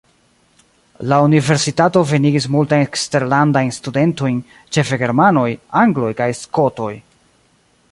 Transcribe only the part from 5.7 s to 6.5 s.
angloj kaj